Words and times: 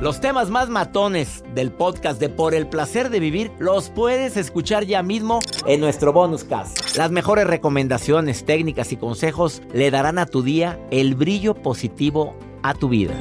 Los 0.00 0.20
temas 0.20 0.50
más 0.50 0.68
matones 0.68 1.44
del 1.54 1.72
podcast 1.72 2.20
de 2.20 2.28
Por 2.28 2.54
el 2.54 2.66
placer 2.66 3.10
de 3.10 3.20
vivir 3.20 3.52
los 3.58 3.90
puedes 3.90 4.36
escuchar 4.36 4.84
ya 4.84 5.02
mismo 5.02 5.38
en 5.66 5.80
nuestro 5.80 6.12
bonus 6.12 6.44
cast. 6.44 6.96
Las 6.96 7.10
mejores 7.10 7.46
recomendaciones, 7.46 8.44
técnicas 8.44 8.92
y 8.92 8.96
consejos 8.96 9.62
le 9.72 9.90
darán 9.90 10.18
a 10.18 10.26
tu 10.26 10.42
día 10.42 10.78
el 10.90 11.14
brillo 11.14 11.54
positivo 11.54 12.36
a 12.62 12.74
tu 12.74 12.88
vida. 12.88 13.14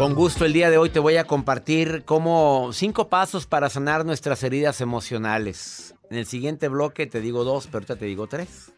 Con 0.00 0.14
gusto 0.14 0.46
el 0.46 0.54
día 0.54 0.70
de 0.70 0.78
hoy 0.78 0.88
te 0.88 0.98
voy 0.98 1.18
a 1.18 1.24
compartir 1.24 2.04
como 2.06 2.70
cinco 2.72 3.10
pasos 3.10 3.44
para 3.44 3.68
sanar 3.68 4.06
nuestras 4.06 4.42
heridas 4.42 4.80
emocionales. 4.80 5.94
En 6.10 6.18
el 6.18 6.26
siguiente 6.26 6.68
bloque 6.68 7.06
te 7.06 7.20
digo 7.20 7.44
dos, 7.44 7.66
pero 7.66 7.78
ahorita 7.78 7.96
te 7.96 8.06
digo 8.06 8.26
tres. 8.26 8.72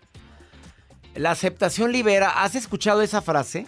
La 1.14 1.30
aceptación 1.30 1.90
libera. 1.90 2.42
¿Has 2.42 2.54
escuchado 2.54 3.00
esa 3.00 3.22
frase? 3.22 3.66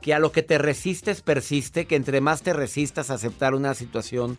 Que 0.00 0.12
a 0.12 0.18
lo 0.18 0.32
que 0.32 0.42
te 0.42 0.58
resistes 0.58 1.20
persiste, 1.22 1.86
que 1.86 1.94
entre 1.94 2.20
más 2.20 2.42
te 2.42 2.52
resistas 2.52 3.10
a 3.10 3.14
aceptar 3.14 3.54
una 3.54 3.74
situación 3.74 4.38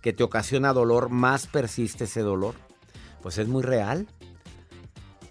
que 0.00 0.12
te 0.12 0.24
ocasiona 0.24 0.72
dolor, 0.72 1.10
más 1.10 1.46
persiste 1.46 2.04
ese 2.04 2.22
dolor. 2.22 2.56
Pues 3.22 3.38
es 3.38 3.46
muy 3.46 3.62
real. 3.62 4.08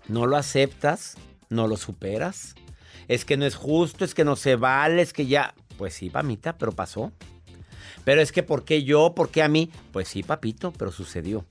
No 0.08 0.26
lo 0.26 0.38
aceptas, 0.38 1.18
no 1.50 1.68
lo 1.68 1.76
superas. 1.76 2.56
Es 3.10 3.26
que 3.26 3.36
no 3.36 3.46
es 3.46 3.56
justo, 3.56 4.06
es 4.06 4.16
que 4.16 4.24
no 4.24 4.38
se 4.38 4.56
vale, 4.56 5.02
es 5.02 5.12
que 5.12 5.26
ya... 5.26 5.54
Pues 5.78 5.96
sí, 5.96 6.10
mamita, 6.10 6.58
pero 6.58 6.72
pasó. 6.72 7.12
Pero 8.06 8.22
es 8.22 8.32
que 8.32 8.44
¿por 8.44 8.64
qué 8.64 8.84
yo? 8.84 9.14
¿Por 9.14 9.30
qué 9.30 9.44
a 9.44 9.50
mí? 9.50 9.70
Pues 9.92 10.08
sí, 10.08 10.24
papito, 10.24 10.72
pero 10.72 10.92
sucedió. 10.92 11.46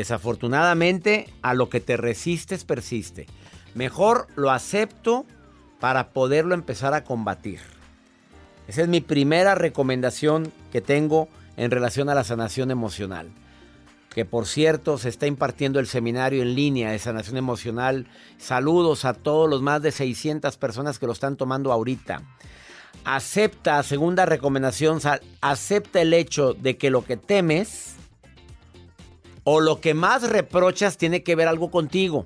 Desafortunadamente, 0.00 1.28
a 1.42 1.52
lo 1.52 1.68
que 1.68 1.78
te 1.78 1.98
resistes 1.98 2.64
persiste. 2.64 3.26
Mejor 3.74 4.28
lo 4.34 4.50
acepto 4.50 5.26
para 5.78 6.08
poderlo 6.14 6.54
empezar 6.54 6.94
a 6.94 7.04
combatir. 7.04 7.60
Esa 8.66 8.80
es 8.80 8.88
mi 8.88 9.02
primera 9.02 9.54
recomendación 9.54 10.54
que 10.72 10.80
tengo 10.80 11.28
en 11.58 11.70
relación 11.70 12.08
a 12.08 12.14
la 12.14 12.24
sanación 12.24 12.70
emocional. 12.70 13.28
Que 14.14 14.24
por 14.24 14.46
cierto 14.46 14.96
se 14.96 15.10
está 15.10 15.26
impartiendo 15.26 15.78
el 15.78 15.86
seminario 15.86 16.40
en 16.40 16.54
línea 16.54 16.92
de 16.92 16.98
sanación 16.98 17.36
emocional. 17.36 18.06
Saludos 18.38 19.04
a 19.04 19.12
todos 19.12 19.50
los 19.50 19.60
más 19.60 19.82
de 19.82 19.92
600 19.92 20.56
personas 20.56 20.98
que 20.98 21.04
lo 21.04 21.12
están 21.12 21.36
tomando 21.36 21.72
ahorita 21.72 22.22
acepta, 23.04 23.82
segunda 23.82 24.26
recomendación, 24.26 25.00
acepta 25.40 26.02
el 26.02 26.12
hecho 26.12 26.52
de 26.52 26.76
que 26.76 26.90
lo 26.90 27.02
que 27.02 27.16
temes 27.16 27.96
o 29.52 29.58
lo 29.58 29.80
que 29.80 29.94
más 29.94 30.30
reprochas 30.30 30.96
tiene 30.96 31.24
que 31.24 31.34
ver 31.34 31.48
algo 31.48 31.72
contigo. 31.72 32.24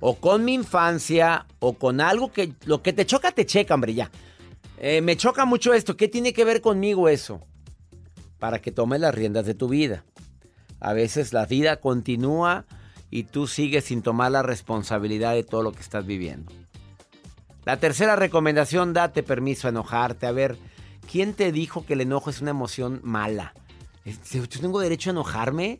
O 0.00 0.16
con 0.16 0.44
mi 0.44 0.54
infancia, 0.54 1.46
o 1.60 1.74
con 1.74 2.00
algo 2.00 2.32
que 2.32 2.52
lo 2.64 2.82
que 2.82 2.92
te 2.92 3.06
choca, 3.06 3.30
te 3.30 3.46
checa, 3.46 3.74
hombre, 3.74 3.94
ya. 3.94 4.10
Eh, 4.78 5.00
me 5.00 5.16
choca 5.16 5.44
mucho 5.44 5.72
esto, 5.72 5.96
¿qué 5.96 6.08
tiene 6.08 6.32
que 6.32 6.44
ver 6.44 6.60
conmigo 6.60 7.08
eso? 7.08 7.40
Para 8.40 8.58
que 8.58 8.72
tomes 8.72 8.98
las 8.98 9.14
riendas 9.14 9.46
de 9.46 9.54
tu 9.54 9.68
vida. 9.68 10.04
A 10.80 10.94
veces 10.94 11.32
la 11.32 11.46
vida 11.46 11.76
continúa 11.76 12.64
y 13.08 13.22
tú 13.22 13.46
sigues 13.46 13.84
sin 13.84 14.02
tomar 14.02 14.32
la 14.32 14.42
responsabilidad 14.42 15.34
de 15.34 15.44
todo 15.44 15.62
lo 15.62 15.70
que 15.70 15.82
estás 15.82 16.06
viviendo. 16.06 16.52
La 17.66 17.78
tercera 17.78 18.16
recomendación, 18.16 18.94
date 18.94 19.22
permiso 19.22 19.68
a 19.68 19.70
enojarte. 19.70 20.26
A 20.26 20.32
ver, 20.32 20.58
¿quién 21.08 21.34
te 21.34 21.52
dijo 21.52 21.86
que 21.86 21.92
el 21.92 22.00
enojo 22.00 22.30
es 22.30 22.40
una 22.40 22.50
emoción 22.50 23.00
mala? 23.04 23.54
¿Yo 24.04 24.48
tengo 24.48 24.80
derecho 24.80 25.10
a 25.10 25.12
enojarme? 25.12 25.78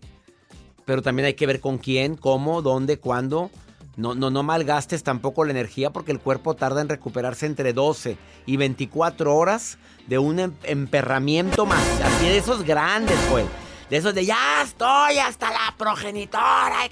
Pero 0.88 1.03
también 1.03 1.26
hay 1.26 1.34
que 1.34 1.47
ver 1.47 1.60
con 1.60 1.76
quién, 1.76 2.16
cómo, 2.16 2.62
dónde, 2.62 2.99
cuándo. 2.99 3.50
No, 3.97 4.15
no, 4.15 4.31
no 4.31 4.43
malgastes 4.43 5.03
tampoco 5.03 5.44
la 5.44 5.50
energía 5.50 5.91
porque 5.91 6.12
el 6.12 6.19
cuerpo 6.19 6.54
tarda 6.54 6.81
en 6.81 6.88
recuperarse 6.88 7.44
entre 7.44 7.75
12 7.75 8.16
y 8.47 8.56
24 8.56 9.37
horas 9.37 9.76
de 10.06 10.19
un 10.19 10.38
em-, 10.41 10.54
emperramiento 10.62 11.66
más. 11.66 11.84
Así 12.03 12.25
de 12.25 12.38
esos 12.38 12.62
grandes, 12.65 13.19
pues. 13.28 13.44
De 13.91 13.99
esos 13.99 14.15
de 14.15 14.25
ya 14.25 14.62
estoy 14.65 15.19
hasta 15.19 15.50
la 15.50 15.75
progenitora. 15.76 16.88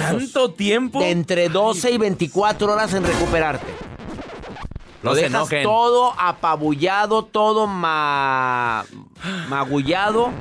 ¿Tanto 0.00 0.50
tiempo? 0.50 0.98
De 0.98 1.12
entre 1.12 1.48
12 1.48 1.88
y 1.88 1.98
24 1.98 2.72
horas 2.72 2.92
en 2.94 3.04
recuperarte. 3.04 3.72
Lo 5.04 5.14
dejas 5.14 5.48
todo 5.62 6.14
apabullado, 6.18 7.26
todo 7.26 7.68
magullado. 9.48 10.32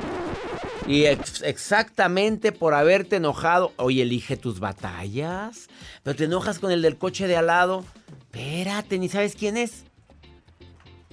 Y 0.90 1.06
exactamente 1.06 2.52
por 2.52 2.74
haberte 2.74 3.18
enojado. 3.18 3.74
Oye, 3.76 4.02
elige 4.02 4.38
tus 4.38 4.60
batallas. 4.60 5.68
Pero 6.02 6.16
te 6.16 6.24
enojas 6.24 6.58
con 6.58 6.72
el 6.72 6.82
del 6.82 6.98
coche 6.98 7.28
de 7.28 7.38
al 7.38 7.46
lado. 7.46 7.86
Espérate, 8.24 8.98
ni 8.98 9.08
sabes 9.08 9.36
quién 9.36 9.56
es. 9.56 9.84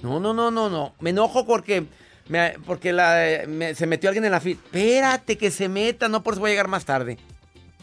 No, 0.01 0.19
no, 0.19 0.33
no, 0.33 0.49
no, 0.49 0.71
no. 0.71 0.95
Me 0.99 1.11
enojo 1.11 1.45
porque, 1.45 1.85
porque 2.65 2.91
se 3.75 3.85
metió 3.85 4.09
alguien 4.09 4.25
en 4.25 4.31
la 4.31 4.39
fila. 4.39 4.59
Espérate 4.65 5.37
que 5.37 5.51
se 5.51 5.69
meta, 5.69 6.09
no 6.09 6.23
por 6.23 6.33
eso 6.33 6.41
voy 6.41 6.49
a 6.49 6.53
llegar 6.53 6.69
más 6.69 6.85
tarde 6.85 7.19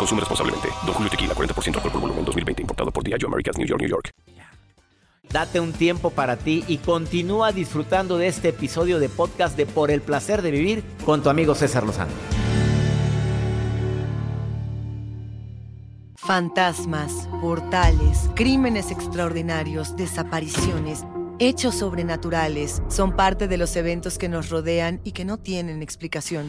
Consume 0.00 0.20
responsablemente. 0.20 0.68
Don 0.86 0.94
Julio 0.94 1.10
Tequila, 1.10 1.34
40% 1.34 1.76
alcohol 1.76 1.92
por 1.92 2.00
volumen, 2.00 2.24
2020. 2.24 2.62
Importado 2.62 2.90
por 2.90 3.04
Diageo 3.04 3.28
Americas, 3.28 3.58
New 3.58 3.66
York, 3.66 3.80
New 3.82 3.90
York. 3.90 4.10
Date 5.30 5.60
un 5.60 5.72
tiempo 5.72 6.10
para 6.10 6.36
ti 6.36 6.64
y 6.66 6.78
continúa 6.78 7.52
disfrutando 7.52 8.16
de 8.16 8.26
este 8.26 8.48
episodio 8.48 8.98
de 8.98 9.08
podcast 9.10 9.56
de 9.56 9.66
Por 9.66 9.90
el 9.90 10.00
Placer 10.00 10.40
de 10.42 10.50
Vivir 10.50 10.82
con 11.04 11.22
tu 11.22 11.28
amigo 11.28 11.54
César 11.54 11.84
Lozano. 11.84 12.10
Fantasmas, 16.16 17.28
portales, 17.40 18.30
crímenes 18.34 18.90
extraordinarios, 18.90 19.96
desapariciones, 19.96 21.04
hechos 21.38 21.76
sobrenaturales 21.76 22.82
son 22.88 23.14
parte 23.14 23.48
de 23.48 23.58
los 23.58 23.76
eventos 23.76 24.18
que 24.18 24.28
nos 24.28 24.48
rodean 24.48 25.00
y 25.04 25.12
que 25.12 25.24
no 25.24 25.36
tienen 25.38 25.82
explicación. 25.82 26.48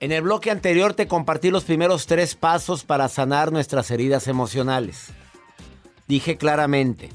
En 0.00 0.12
el 0.12 0.22
bloque 0.22 0.52
anterior 0.52 0.94
te 0.94 1.08
compartí 1.08 1.50
los 1.50 1.64
primeros 1.64 2.06
tres 2.06 2.36
pasos 2.36 2.84
para 2.84 3.08
sanar 3.08 3.50
nuestras 3.50 3.90
heridas 3.90 4.28
emocionales. 4.28 5.08
Dije 6.06 6.36
claramente, 6.36 7.08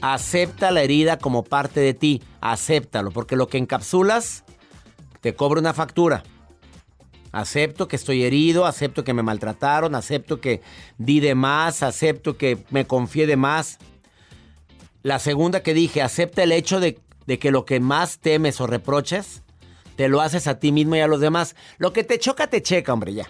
acepta 0.00 0.70
la 0.70 0.82
herida 0.82 1.18
como 1.18 1.42
parte 1.42 1.80
de 1.80 1.94
ti, 1.94 2.22
acéptalo, 2.40 3.10
porque 3.10 3.34
lo 3.34 3.48
que 3.48 3.58
encapsulas 3.58 4.44
te 5.20 5.34
cobra 5.34 5.58
una 5.58 5.74
factura. 5.74 6.22
Acepto 7.32 7.88
que 7.88 7.96
estoy 7.96 8.22
herido, 8.22 8.66
acepto 8.66 9.02
que 9.02 9.12
me 9.12 9.24
maltrataron, 9.24 9.96
acepto 9.96 10.40
que 10.40 10.62
di 10.98 11.18
de 11.18 11.34
más, 11.34 11.82
acepto 11.82 12.36
que 12.36 12.64
me 12.70 12.86
confié 12.86 13.26
de 13.26 13.36
más. 13.36 13.78
La 15.02 15.18
segunda 15.18 15.64
que 15.64 15.74
dije, 15.74 16.02
acepta 16.02 16.44
el 16.44 16.52
hecho 16.52 16.78
de, 16.78 17.00
de 17.26 17.38
que 17.40 17.50
lo 17.50 17.64
que 17.64 17.80
más 17.80 18.20
temes 18.20 18.60
o 18.60 18.68
reproches, 18.68 19.42
te 19.96 20.08
lo 20.08 20.20
haces 20.20 20.46
a 20.46 20.58
ti 20.58 20.72
mismo 20.72 20.96
y 20.96 21.00
a 21.00 21.08
los 21.08 21.20
demás. 21.20 21.56
Lo 21.78 21.92
que 21.92 22.04
te 22.04 22.18
choca, 22.18 22.46
te 22.46 22.62
checa, 22.62 22.92
hombre, 22.92 23.14
ya. 23.14 23.26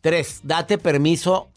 Tres, 0.00 0.40
date 0.42 0.78
permiso 0.78 1.48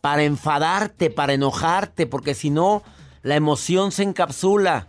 para 0.00 0.24
enfadarte, 0.24 1.10
para 1.10 1.34
enojarte, 1.34 2.06
porque 2.06 2.34
si 2.34 2.50
no, 2.50 2.82
la 3.22 3.36
emoción 3.36 3.92
se 3.92 4.02
encapsula. 4.02 4.88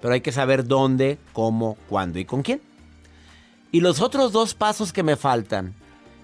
Pero 0.00 0.14
hay 0.14 0.20
que 0.20 0.32
saber 0.32 0.66
dónde, 0.66 1.18
cómo, 1.32 1.76
cuándo 1.88 2.18
y 2.18 2.24
con 2.24 2.42
quién. 2.42 2.60
Y 3.72 3.80
los 3.80 4.00
otros 4.00 4.32
dos 4.32 4.54
pasos 4.54 4.92
que 4.92 5.02
me 5.02 5.16
faltan 5.16 5.74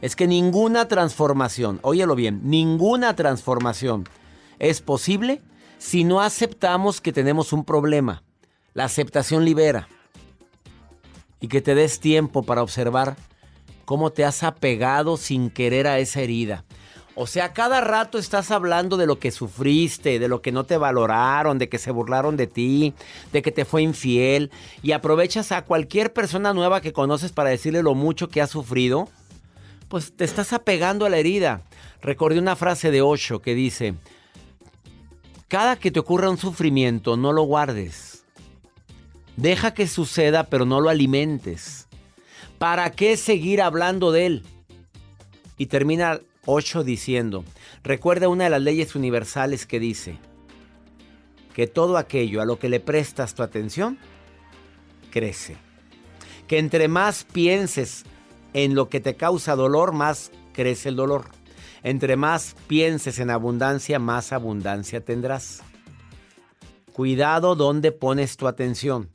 es 0.01 0.17
que 0.17 0.27
ninguna 0.27 0.89
transformación, 0.89 1.79
óyelo 1.83 2.15
bien, 2.15 2.41
ninguna 2.45 3.15
transformación 3.15 4.09
es 4.59 4.81
posible 4.81 5.43
si 5.79 6.05
no 6.05 6.21
aceptamos 6.21 7.01
que 7.01 7.13
tenemos 7.13 7.53
un 7.53 7.65
problema. 7.65 8.23
La 8.75 8.85
aceptación 8.85 9.45
libera. 9.45 9.89
Y 11.43 11.49
que 11.49 11.61
te 11.61 11.75
des 11.75 12.01
tiempo 12.01 12.43
para 12.43 12.63
observar 12.63 13.17
cómo 13.85 14.11
te 14.11 14.25
has 14.25 14.43
apegado 14.43 15.19
sin 15.19 15.51
querer 15.51 15.87
a 15.87 15.99
esa 15.99 16.23
herida. 16.23 16.65
O 17.15 17.27
sea, 17.27 17.53
cada 17.53 17.83
rato 17.83 18.17
estás 18.17 18.51
hablando 18.51 18.97
de 18.97 19.07
lo 19.07 19.19
que 19.19 19.31
sufriste, 19.31 20.19
de 20.19 20.29
lo 20.29 20.41
que 20.41 20.51
no 20.51 20.65
te 20.65 20.79
valoraron, 20.79 21.59
de 21.59 21.69
que 21.69 21.79
se 21.79 21.91
burlaron 21.91 22.39
de 22.39 22.47
ti, 22.47 22.95
de 23.33 23.43
que 23.43 23.53
te 23.53 23.67
fue 23.67 23.83
infiel. 23.83 24.51
Y 24.83 24.93
aprovechas 24.93 25.53
a 25.53 25.67
cualquier 25.67 26.15
persona 26.15 26.55
nueva 26.55 26.81
que 26.81 26.95
conoces 26.95 27.33
para 27.33 27.51
decirle 27.51 27.83
lo 27.83 27.95
mucho 27.95 28.29
que 28.29 28.41
has 28.41 28.51
sufrido. 28.51 29.09
Pues 29.89 30.17
te 30.17 30.25
estás 30.25 30.55
apegando 30.55 31.05
a 31.05 31.11
la 31.11 31.19
herida. 31.19 31.63
Recordé 32.01 32.39
una 32.39 32.57
frase 32.57 32.91
de 32.91 33.03
Osho 33.03 33.43
que 33.43 33.55
dice, 33.55 33.95
cada 35.49 35.77
que 35.77 35.91
te 35.91 36.01
ocurra 36.01 36.31
un 36.31 36.39
sufrimiento, 36.39 37.19
no 37.19 37.33
lo 37.33 37.43
guardes. 37.43 38.12
Deja 39.37 39.75
que 39.75 39.87
suceda, 39.87 40.45
pero 40.45 40.65
no 40.65 40.81
lo 40.81 40.89
alimentes. 40.91 41.89
¿Para 42.59 42.91
qué 42.93 43.17
seguir 43.17 43.63
hablando 43.63 44.13
de 44.13 44.27
él? 44.27 44.43
Y 45.59 45.67
termina 45.67 46.21
8 46.47 46.85
diciendo, 46.85 47.45
recuerda 47.83 48.29
una 48.29 48.45
de 48.45 48.51
las 48.51 48.63
leyes 48.63 48.95
universales 48.95 49.67
que 49.67 49.81
dice 49.81 50.19
que 51.55 51.67
todo 51.67 51.97
aquello 51.97 52.41
a 52.41 52.45
lo 52.45 52.59
que 52.59 52.69
le 52.69 52.81
prestas 52.81 53.35
tu 53.35 53.43
atención, 53.43 53.99
crece. 55.11 55.57
Que 56.47 56.59
entre 56.59 56.89
más 56.89 57.25
pienses 57.25 58.05
en 58.55 58.75
lo 58.75 58.89
que 58.89 59.01
te 59.01 59.17
causa 59.17 59.55
dolor, 59.55 59.93
más 59.93 60.33
crece 60.53 60.89
el 60.89 60.97
dolor. 60.97 61.27
Entre 61.83 62.17
más 62.17 62.55
pienses 62.67 63.19
en 63.19 63.31
abundancia, 63.31 63.99
más 63.99 64.33
abundancia 64.33 65.05
tendrás. 65.05 65.63
Cuidado 66.93 67.55
donde 67.55 67.93
pones 67.93 68.37
tu 68.37 68.47
atención. 68.47 69.09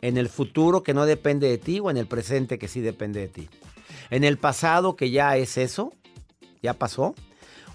En 0.00 0.16
el 0.16 0.28
futuro 0.28 0.82
que 0.82 0.94
no 0.94 1.06
depende 1.06 1.48
de 1.48 1.58
ti 1.58 1.80
o 1.80 1.90
en 1.90 1.96
el 1.96 2.06
presente 2.06 2.58
que 2.58 2.68
sí 2.68 2.80
depende 2.80 3.20
de 3.20 3.28
ti. 3.28 3.48
En 4.10 4.24
el 4.24 4.38
pasado 4.38 4.96
que 4.96 5.10
ya 5.10 5.36
es 5.36 5.58
eso, 5.58 5.92
ya 6.62 6.74
pasó. 6.74 7.14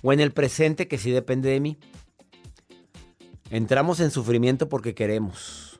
O 0.01 0.13
en 0.13 0.19
el 0.19 0.31
presente 0.31 0.87
que 0.87 0.97
sí 0.97 1.11
depende 1.11 1.49
de 1.49 1.59
mí. 1.59 1.77
Entramos 3.49 3.99
en 3.99 4.11
sufrimiento 4.11 4.69
porque 4.69 4.95
queremos. 4.95 5.79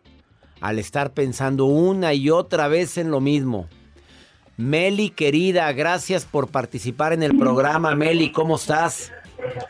Al 0.62 0.80
estar 0.80 1.13
pensando 1.13 1.66
una 1.66 2.13
y 2.13 2.30
otra 2.30 2.68
vez 2.68 2.98
en 2.98 3.10
lo 3.12 3.19
mismo. 3.19 3.68
Meli, 4.56 5.10
querida, 5.10 5.72
gracias 5.72 6.25
por 6.25 6.50
participar 6.50 7.13
en 7.13 7.24
el 7.24 7.38
programa. 7.38 7.95
Meli, 7.95 8.31
¿cómo 8.31 8.57
estás? 8.57 9.12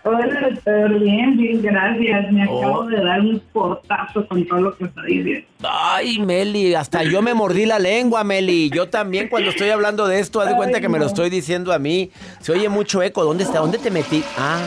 Hola, 0.04 0.50
doctor. 0.50 1.00
Bien, 1.00 1.38
bien, 1.38 1.62
gracias. 1.62 2.32
Me 2.32 2.48
Oh. 2.48 2.58
acabo 2.60 2.84
de 2.88 3.04
dar 3.04 3.20
un 3.22 3.40
portazo 3.52 4.28
con 4.28 4.46
todo 4.48 4.62
lo 4.62 4.78
que 4.78 4.86
está 4.86 5.02
diciendo. 5.04 5.48
Ay, 5.64 6.20
Meli, 6.20 6.74
hasta 6.76 7.04
yo 7.04 7.22
me 7.22 7.34
mordí 7.34 7.66
la 7.66 7.80
lengua, 7.80 8.24
Meli. 8.24 8.70
Yo 8.70 8.90
también 8.90 9.30
cuando 9.30 9.50
estoy 9.50 9.70
hablando 9.70 10.08
de 10.08 10.20
esto, 10.20 10.42
haz 10.42 10.50
de 10.50 10.56
cuenta 10.56 10.78
Ay, 10.78 10.82
que 10.82 10.90
me 10.90 11.00
lo 11.00 11.06
estoy 11.06 11.30
diciendo 11.30 11.72
a 11.74 11.80
mí. 11.80 12.12
Se 12.42 12.52
oye 12.52 12.70
mucho 12.70 13.02
eco. 13.02 13.24
¿Dónde 13.24 13.44
está? 13.44 13.60
¿Dónde 13.60 13.78
te 13.78 13.90
metí? 13.92 14.24
Ah, 14.38 14.60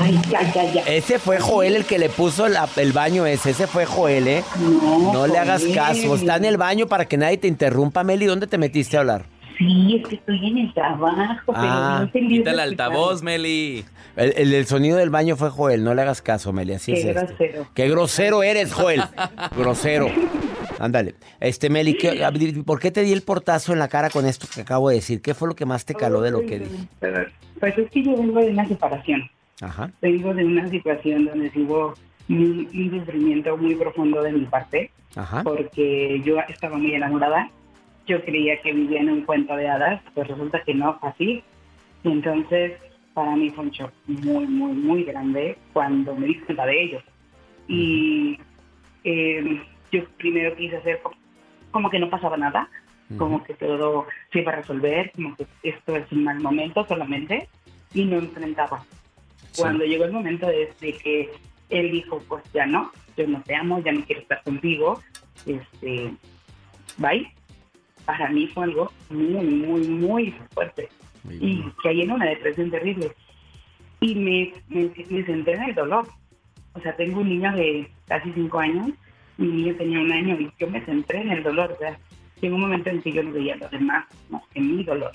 Ay, 0.00 0.20
ya, 0.30 0.42
ya, 0.52 0.72
ya. 0.72 0.82
ese 0.82 1.18
fue 1.18 1.38
Joel 1.40 1.74
el 1.76 1.84
que 1.84 1.98
le 1.98 2.08
puso 2.08 2.46
la- 2.48 2.68
el 2.76 2.92
baño 2.92 3.24
ese. 3.26 3.50
Ese 3.50 3.66
fue 3.66 3.86
Joel, 3.86 4.28
¿eh? 4.28 4.44
No, 4.60 5.12
No 5.12 5.26
le 5.26 5.38
hagas 5.38 5.64
caso. 5.74 6.14
Está 6.14 6.36
en 6.36 6.44
el 6.44 6.56
baño 6.56 6.86
para 6.86 7.06
que 7.06 7.16
nadie 7.16 7.38
te 7.38 7.48
interrumpa, 7.48 8.04
Meli. 8.04 8.26
¿Dónde 8.26 8.46
te 8.46 8.58
metiste 8.58 8.96
a 8.96 9.00
hablar? 9.00 9.24
Sí, 9.58 9.96
es 10.00 10.08
que 10.08 10.14
estoy 10.16 10.46
en 10.46 10.58
el 10.58 10.72
trabajo, 10.74 11.52
Ah, 11.54 11.60
pero 11.60 11.98
no 11.98 12.02
entendí 12.04 12.38
Quita 12.38 12.50
el 12.52 12.60
altavoz, 12.60 13.22
Meli. 13.22 13.84
El, 14.16 14.32
el- 14.36 14.54
el 14.54 14.66
sonido 14.66 14.96
del 14.98 15.10
baño 15.10 15.36
fue 15.36 15.50
Joel. 15.50 15.82
No 15.84 15.94
le 15.94 16.02
hagas 16.02 16.22
caso, 16.22 16.52
Meli. 16.52 16.74
Así 16.74 16.92
Qué 16.92 17.00
es 17.00 17.06
esto. 17.06 17.26
grosero. 17.26 17.66
Qué 17.74 17.88
grosero 17.90 18.42
eres, 18.44 18.72
Joel. 18.72 19.02
grosero. 19.56 20.06
Ándale. 20.78 21.16
Este, 21.40 21.70
Meli, 21.70 21.94
¿qué- 21.94 22.24
¿por 22.64 22.78
qué 22.78 22.90
te 22.92 23.02
di 23.02 23.12
el 23.12 23.22
portazo 23.22 23.72
en 23.72 23.80
la 23.80 23.88
cara 23.88 24.10
con 24.10 24.26
esto 24.26 24.46
que 24.54 24.60
acabo 24.60 24.90
de 24.90 24.96
decir? 24.96 25.20
¿Qué 25.20 25.34
fue 25.34 25.48
lo 25.48 25.56
que 25.56 25.66
más 25.66 25.84
te 25.84 25.94
caló 25.94 26.20
de 26.20 26.30
lo 26.30 26.40
que 26.46 26.60
dije? 26.60 26.88
Pues 27.58 27.76
es 27.76 27.90
que 27.90 28.02
yo 28.04 28.16
vengo 28.16 28.38
de 28.40 28.50
una 28.50 28.66
separación. 28.68 29.28
Ajá. 29.60 29.90
Vengo 30.00 30.32
de 30.34 30.44
una 30.44 30.68
situación 30.68 31.24
donde 31.24 31.50
hubo 31.56 31.94
un, 32.28 32.68
un 32.72 33.00
sufrimiento 33.00 33.56
muy 33.56 33.74
profundo 33.74 34.22
de 34.22 34.30
mi 34.32 34.44
parte, 34.46 34.92
Ajá. 35.16 35.42
porque 35.42 36.22
yo 36.24 36.36
estaba 36.48 36.76
muy 36.78 36.94
enamorada. 36.94 37.50
Yo 38.08 38.24
creía 38.24 38.60
que 38.62 38.72
vivía 38.72 39.00
en 39.00 39.10
un 39.10 39.22
cuento 39.22 39.54
de 39.54 39.68
hadas, 39.68 40.02
pues 40.14 40.26
resulta 40.26 40.62
que 40.64 40.74
no 40.74 40.98
fue 40.98 41.08
así. 41.10 41.44
Y 42.04 42.08
entonces, 42.10 42.80
para 43.14 43.36
mí 43.36 43.50
fue 43.50 43.64
un 43.64 43.70
shock 43.70 43.92
muy, 44.06 44.46
muy, 44.46 44.72
muy 44.72 45.04
grande 45.04 45.58
cuando 45.72 46.16
me 46.16 46.26
di 46.26 46.34
cuenta 46.40 46.64
de 46.66 46.82
ello. 46.84 47.02
Y 47.68 48.38
eh, 49.04 49.62
yo 49.92 50.04
primero 50.16 50.56
quise 50.56 50.76
hacer 50.78 51.00
co- 51.02 51.14
como 51.70 51.90
que 51.90 51.98
no 51.98 52.08
pasaba 52.08 52.36
nada, 52.36 52.68
como 53.18 53.42
que 53.44 53.54
todo 53.54 54.06
se 54.32 54.40
iba 54.40 54.52
a 54.52 54.56
resolver, 54.56 55.12
como 55.14 55.36
que 55.36 55.46
esto 55.62 55.96
es 55.96 56.10
un 56.12 56.24
mal 56.24 56.40
momento 56.40 56.84
solamente, 56.86 57.48
y 57.94 58.04
no 58.04 58.16
enfrentaba. 58.18 58.84
Cuando 59.56 59.84
llegó 59.84 60.04
el 60.04 60.12
momento 60.12 60.46
de, 60.46 60.72
de 60.80 60.92
que 60.94 61.30
él 61.70 61.90
dijo, 61.90 62.22
pues 62.28 62.42
ya 62.54 62.64
no, 62.66 62.90
yo 63.16 63.26
no 63.26 63.42
te 63.42 63.54
amo, 63.54 63.82
ya 63.82 63.92
no 63.92 64.04
quiero 64.04 64.22
estar 64.22 64.42
contigo, 64.44 65.00
este, 65.46 66.12
bye. 66.96 67.30
Para 68.08 68.30
mí 68.30 68.46
fue 68.46 68.64
algo 68.64 68.90
muy, 69.10 69.44
muy, 69.44 69.86
muy 69.86 70.34
fuerte 70.54 70.88
y 71.28 71.62
caí 71.82 72.00
en 72.00 72.12
una 72.12 72.24
depresión 72.24 72.70
terrible. 72.70 73.12
Y 74.00 74.14
me, 74.14 74.54
me, 74.68 74.90
me 75.10 75.24
centré 75.24 75.56
en 75.56 75.62
el 75.64 75.74
dolor. 75.74 76.08
O 76.72 76.80
sea, 76.80 76.96
tengo 76.96 77.20
un 77.20 77.28
niño 77.28 77.52
de 77.52 77.86
casi 78.06 78.32
cinco 78.32 78.60
años, 78.60 78.88
mi 79.36 79.48
niño 79.48 79.74
tenía 79.74 80.00
un 80.00 80.10
año 80.10 80.40
y 80.40 80.50
yo 80.58 80.70
me 80.70 80.82
centré 80.86 81.20
en 81.20 81.32
el 81.32 81.42
dolor. 81.42 81.70
O 81.72 81.76
sea, 81.76 81.98
llegó 82.40 82.54
un 82.54 82.62
momento 82.62 82.88
en 82.88 83.02
que 83.02 83.12
yo 83.12 83.22
no 83.22 83.30
veía 83.30 83.52
a 83.52 83.58
los 83.58 83.70
demás 83.70 84.06
más 84.30 84.42
que 84.54 84.60
mi 84.60 84.82
dolor. 84.84 85.12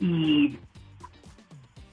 Y, 0.00 0.56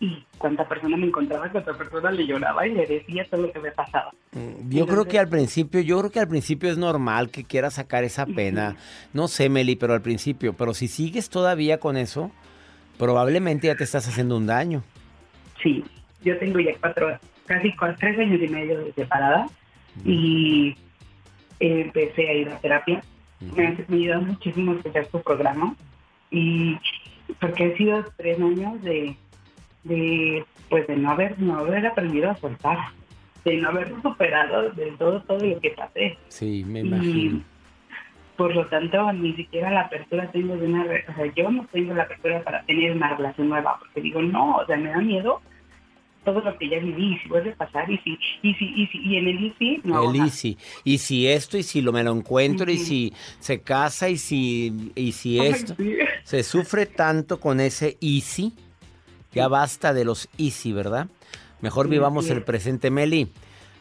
y 0.06 0.24
cuánta 0.38 0.68
persona 0.68 0.98
me 0.98 1.08
encontraba, 1.08 1.52
que 1.52 1.58
otra 1.58 1.74
persona 1.74 2.12
le 2.12 2.28
lloraba 2.28 2.68
y 2.68 2.74
le 2.74 2.86
decía 2.86 3.26
todo 3.30 3.42
lo 3.42 3.52
que 3.52 3.60
me 3.60 3.72
pasaba. 3.72 4.12
Mm, 4.34 4.70
yo 4.70 4.86
creo 4.86 5.06
que 5.06 5.18
al 5.18 5.28
principio, 5.28 5.82
yo 5.82 6.00
creo 6.00 6.12
que 6.12 6.20
al 6.20 6.28
principio 6.28 6.70
es 6.70 6.78
normal 6.78 7.30
que 7.30 7.44
quieras 7.44 7.76
sacar 7.76 8.04
esa 8.04 8.26
pena. 8.26 8.76
No 9.14 9.28
sé, 9.28 9.50
Meli, 9.50 9.76
pero 9.76 9.94
al 9.94 10.02
principio. 10.02 10.54
Pero 10.54 10.74
si 10.74 10.88
sigues 10.88 11.30
todavía 11.30 11.80
con 11.80 11.98
eso, 11.98 12.32
probablemente 12.98 13.68
ya 13.68 13.76
te 13.76 13.84
estás 13.84 14.08
haciendo 14.08 14.38
un 14.38 14.46
daño. 14.46 14.84
Sí, 15.62 15.84
yo 16.24 16.38
tengo 16.38 16.60
ya 16.60 16.74
cuatro, 16.80 17.18
casi 17.46 17.76
cuatro, 17.76 17.98
tres 18.00 18.20
años 18.20 18.42
y 18.42 18.48
medio 18.48 18.80
de 18.80 18.94
separada 18.94 19.48
y 20.04 20.76
empecé 21.60 22.30
a 22.30 22.34
ir 22.34 22.50
a 22.50 22.60
terapia. 22.60 23.02
Me 23.40 23.68
ha 23.68 23.76
ayudado 23.90 24.22
muchísimo 24.22 24.72
a 24.72 24.76
escuchar 24.76 25.08
tu 25.08 25.22
programa 25.22 25.76
y 26.32 26.78
porque 27.40 27.64
han 27.64 27.78
sido 27.78 28.06
tres 28.18 28.40
años 28.40 28.82
de, 28.84 29.16
de 29.86 30.46
pues 30.70 30.86
de 30.88 30.96
no 30.98 31.12
haber 31.12 31.40
no 31.40 31.60
haber 31.60 31.86
aprendido 31.88 32.30
a 32.30 32.36
soltar 32.38 32.78
de 33.46 33.58
no 33.58 33.70
haber 33.70 33.94
superado 34.02 34.72
del 34.72 34.98
todo 34.98 35.22
todo 35.22 35.40
lo 35.40 35.60
que 35.62 35.70
pasé 35.72 36.18
Sí, 36.28 36.64
me 36.66 36.80
y 36.82 36.88
imagino. 36.88 37.42
por 38.36 38.54
lo 38.56 38.66
tanto 38.66 39.14
ni 39.14 39.34
siquiera 39.34 39.72
la 39.72 39.82
apertura 39.82 40.30
tengo 40.32 40.58
de 40.58 40.66
una 40.68 40.84
o 40.84 41.16
sea 41.16 41.34
yo 41.36 41.50
no 41.52 41.66
tengo 41.72 41.94
la 41.94 42.04
apertura 42.04 42.44
para 42.44 42.64
tener 42.64 42.92
una 42.92 43.16
relación 43.16 43.50
nueva 43.50 43.78
porque 43.80 44.02
digo 44.02 44.22
no 44.22 44.58
o 44.58 44.66
sea 44.66 44.76
me 44.78 44.90
da 44.90 45.00
miedo 45.00 45.42
todo 46.24 46.42
lo 46.42 46.58
que 46.58 46.68
ya 46.68 46.80
viví 46.80 47.20
si 47.22 47.30
vuelve 47.30 47.52
a 47.52 47.56
pasar 47.56 47.88
y 47.92 48.00
si 48.00 48.18
y 48.42 48.54
si 48.56 48.66
y 48.76 48.88
si 48.88 48.98
y 48.98 49.18
en 49.18 49.28
el 49.28 49.54
si 49.60 49.80
no 49.84 50.10
El 50.12 50.22
easy. 50.22 50.58
Y 50.84 50.98
si 50.98 51.28
esto, 51.28 51.56
y 51.56 51.62
si 51.62 51.82
lo 51.84 51.92
me 51.94 52.04
lo 52.04 52.14
encuentro, 52.14 52.72
y 52.72 52.80
si 52.80 53.14
se 53.38 53.62
casa, 53.62 54.10
y 54.10 54.18
si, 54.18 54.92
y 54.96 55.12
si 55.12 55.40
Ay, 55.40 55.48
esto. 55.50 55.76
sí. 55.78 55.98
Se 56.24 56.42
sufre 56.42 56.88
tanto 56.88 57.40
con 57.40 57.60
ese 57.60 57.98
easy. 58.02 58.54
Ya 59.36 59.48
basta 59.48 59.94
de 59.94 60.06
los 60.06 60.30
easy, 60.38 60.72
¿verdad? 60.74 61.08
Mejor 61.62 61.88
vivamos 61.90 62.30
el 62.30 62.40
es. 62.40 62.44
presente, 62.44 62.90
Meli. 62.90 63.32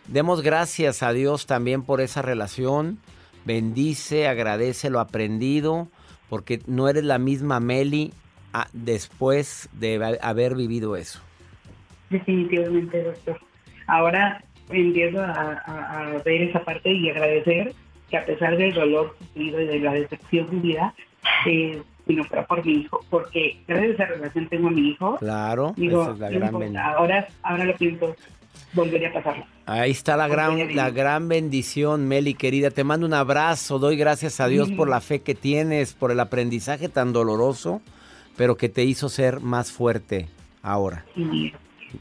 Demos 0.08 0.42
gracias 0.42 1.02
a 1.02 1.12
Dios 1.12 1.46
también 1.46 1.82
por 1.82 2.00
esa 2.00 2.20
relación. 2.22 2.98
Bendice, 3.44 4.26
agradece 4.28 4.90
lo 4.90 5.00
aprendido, 5.00 5.88
porque 6.28 6.60
no 6.66 6.88
eres 6.88 7.04
la 7.04 7.18
misma 7.18 7.60
Meli 7.60 8.12
ah, 8.52 8.68
después 8.72 9.68
de 9.72 10.02
ha- 10.04 10.28
haber 10.28 10.54
vivido 10.56 10.96
eso. 10.96 11.20
Definitivamente, 12.10 13.02
doctor. 13.02 13.38
Ahora 13.86 14.42
empiezo 14.70 15.20
a, 15.20 15.30
a- 15.66 16.00
a 16.16 16.22
ver 16.22 16.42
esa 16.42 16.64
parte 16.64 16.90
y 16.92 17.10
agradecer 17.10 17.74
que 18.10 18.16
a 18.16 18.24
pesar 18.26 18.56
del 18.56 18.72
dolor 18.74 19.16
sufrido 19.18 19.60
y 19.60 19.66
de 19.66 19.78
la 19.80 19.92
decepción 19.92 20.48
vivida, 20.50 20.94
eh, 21.46 21.82
sino 22.06 22.24
fuera 22.24 22.46
por 22.46 22.64
mi 22.64 22.72
hijo, 22.80 23.00
porque 23.10 23.56
gracias 23.66 23.90
a 24.00 24.04
esa 24.04 24.14
relación 24.14 24.48
tengo 24.48 24.68
a 24.68 24.70
mi 24.70 24.88
hijo. 24.90 25.16
Claro, 25.16 25.72
Digo, 25.76 26.02
esa 26.02 26.12
es 26.12 26.18
la 26.18 26.30
gran 26.30 26.58
bendición. 26.58 26.76
ahora, 26.84 27.28
ahora 27.42 27.64
lo 27.64 27.74
pienso, 27.76 28.14
volvería 28.72 29.08
a 29.08 29.12
pasarlo. 29.12 29.44
Ahí 29.66 29.90
está 29.90 30.16
la 30.16 30.28
gran, 30.28 30.76
la 30.76 30.90
gran 30.90 31.28
bendición, 31.28 32.06
Meli, 32.06 32.34
querida. 32.34 32.70
Te 32.70 32.84
mando 32.84 33.06
un 33.06 33.14
abrazo. 33.14 33.78
Doy 33.78 33.96
gracias 33.96 34.38
a 34.40 34.48
Dios 34.48 34.70
por 34.72 34.88
la 34.88 35.00
fe 35.00 35.20
que 35.22 35.34
tienes, 35.34 35.94
por 35.94 36.10
el 36.10 36.20
aprendizaje 36.20 36.90
tan 36.90 37.14
doloroso, 37.14 37.80
pero 38.36 38.56
que 38.56 38.68
te 38.68 38.84
hizo 38.84 39.08
ser 39.08 39.40
más 39.40 39.72
fuerte 39.72 40.28
ahora. 40.62 41.06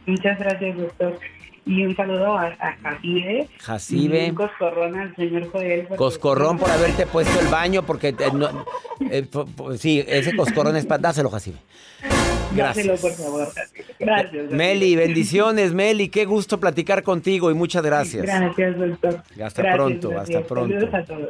Muchas 0.05 0.38
gracias, 0.39 0.77
doctor. 0.77 1.17
Y 1.65 1.86
un 1.86 1.96
saludo 1.96 2.38
a, 2.38 2.48
a 2.60 2.75
Jacibe. 2.82 3.48
Jacibe. 3.60 4.25
Y 4.27 4.29
un 4.32 4.36
coscorrón 4.36 4.96
al 5.00 5.15
señor 5.15 5.50
Joel. 5.51 5.88
Coscorrón 5.96 6.58
por 6.58 6.70
haberte 6.70 7.05
puesto 7.05 7.39
el 7.39 7.48
baño, 7.48 7.84
porque 7.84 8.10
eh, 8.10 8.15
no- 8.34 8.65
eh, 9.10 9.25
sí, 9.77 10.03
ese 10.08 10.36
coscorrón 10.36 10.75
es 10.75 10.86
para 10.86 11.01
dáselo, 11.01 11.29
Jacibe. 11.29 11.58
Dáselo, 12.55 12.93
Gracias. 12.93 13.01
por 13.01 13.12
favor. 13.13 13.48
Gracias. 14.00 14.51
Meli, 14.51 14.96
bendiciones, 14.96 15.74
Meli. 15.74 16.10
Qué 16.10 16.25
gusto 16.25 16.60
platicar 16.60 17.01
contigo 17.01 17.50
y 17.50 17.53
muchas 17.53 17.82
gracias. 17.84 18.24
Gracias, 18.24 18.77
doctor. 18.77 19.15
Hasta 19.15 19.34
Gracias, 19.63 19.75
pronto, 19.75 20.10
gracias. 20.10 20.36
hasta 20.41 20.48
pronto. 20.53 20.74
Saludos 20.75 20.93
a 20.93 21.03
todos. 21.05 21.29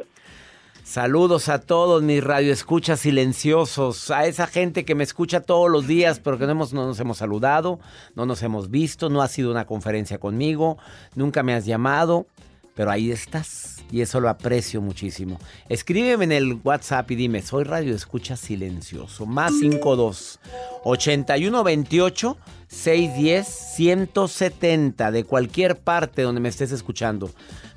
Saludos 0.94 1.48
a 1.48 1.58
todos 1.58 2.04
mis 2.04 2.22
radioescuchas 2.22 3.00
silenciosos, 3.00 4.12
a 4.12 4.26
esa 4.26 4.46
gente 4.46 4.84
que 4.84 4.94
me 4.94 5.02
escucha 5.02 5.40
todos 5.40 5.68
los 5.68 5.88
días, 5.88 6.20
pero 6.20 6.38
que 6.38 6.46
no, 6.46 6.52
hemos- 6.52 6.72
no 6.72 6.86
nos 6.86 7.00
hemos 7.00 7.18
saludado, 7.18 7.80
no 8.14 8.26
nos 8.26 8.44
hemos 8.44 8.70
visto, 8.70 9.08
no 9.10 9.20
ha 9.20 9.26
sido 9.26 9.50
una 9.50 9.66
conferencia 9.66 10.18
conmigo, 10.18 10.78
nunca 11.16 11.42
me 11.42 11.52
has 11.52 11.66
llamado, 11.66 12.28
pero 12.76 12.92
ahí 12.92 13.10
estás 13.10 13.82
y 13.90 14.02
eso 14.02 14.20
lo 14.20 14.28
aprecio 14.28 14.80
muchísimo. 14.80 15.40
Escríbeme 15.68 16.26
en 16.26 16.32
el 16.32 16.60
WhatsApp 16.62 17.10
y 17.10 17.16
dime, 17.16 17.42
soy 17.42 17.64
radioescucha 17.64 18.36
silencioso, 18.36 19.26
más 19.26 19.52
52 19.58 20.38
81 20.84 21.64
28 21.64 22.36
610 22.68 23.48
170 23.48 25.10
de 25.10 25.24
cualquier 25.24 25.76
parte 25.76 26.22
donde 26.22 26.40
me 26.40 26.50
estés 26.50 26.70
escuchando. 26.70 27.30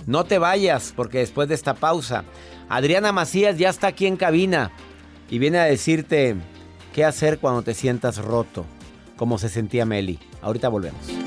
No 0.08 0.24
te 0.24 0.40
vayas 0.40 0.94
porque 0.96 1.20
después 1.20 1.50
de 1.50 1.56
esta 1.56 1.74
pausa, 1.74 2.24
Adriana 2.70 3.12
Macías 3.12 3.58
ya 3.58 3.70
está 3.70 3.88
aquí 3.88 4.08
en 4.08 4.16
cabina 4.16 4.72
y 5.30 5.38
viene 5.38 5.60
a 5.60 5.66
decirte 5.66 6.38
qué 6.96 7.04
hacer 7.04 7.40
cuando 7.40 7.62
te 7.62 7.74
sientas 7.74 8.18
roto, 8.18 8.66
como 9.18 9.38
se 9.38 9.50
sentía 9.50 9.86
Meli. 9.86 10.18
Ahorita 10.42 10.70
volvemos. 10.70 11.27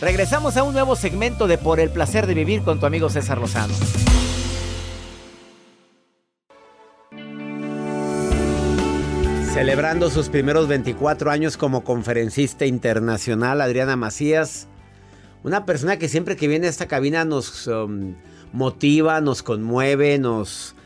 Regresamos 0.00 0.56
a 0.56 0.62
un 0.62 0.74
nuevo 0.74 0.94
segmento 0.94 1.48
de 1.48 1.58
Por 1.58 1.80
el 1.80 1.90
placer 1.90 2.28
de 2.28 2.34
vivir 2.34 2.62
con 2.62 2.78
tu 2.78 2.86
amigo 2.86 3.10
César 3.10 3.38
Lozano. 3.38 3.74
Celebrando 9.52 10.08
sus 10.08 10.28
primeros 10.28 10.68
24 10.68 11.32
años 11.32 11.56
como 11.56 11.82
conferencista 11.82 12.64
internacional, 12.64 13.60
Adriana 13.60 13.96
Macías, 13.96 14.68
una 15.42 15.66
persona 15.66 15.98
que 15.98 16.08
siempre 16.08 16.36
que 16.36 16.46
viene 16.46 16.68
a 16.68 16.70
esta 16.70 16.86
cabina 16.86 17.24
nos 17.24 17.66
um, 17.66 18.14
motiva, 18.52 19.20
nos 19.20 19.42
conmueve, 19.42 20.16
nos, 20.20 20.76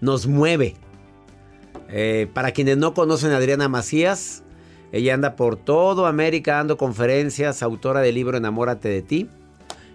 nos 0.00 0.26
mueve. 0.26 0.76
Eh, 1.90 2.30
para 2.32 2.52
quienes 2.52 2.78
no 2.78 2.94
conocen 2.94 3.32
a 3.32 3.36
Adriana 3.36 3.68
Macías, 3.68 4.43
ella 4.94 5.12
anda 5.12 5.34
por 5.34 5.56
todo 5.56 6.06
América 6.06 6.54
dando 6.54 6.76
conferencias, 6.76 7.64
autora 7.64 8.00
del 8.00 8.14
libro 8.14 8.36
Enamórate 8.36 8.88
de 8.88 9.02
ti. 9.02 9.28